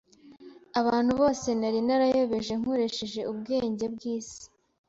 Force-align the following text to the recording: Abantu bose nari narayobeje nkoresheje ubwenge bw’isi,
Abantu 0.79 1.11
bose 1.21 1.47
nari 1.59 1.79
narayobeje 1.87 2.53
nkoresheje 2.59 3.21
ubwenge 3.31 3.85
bw’isi, 3.93 4.43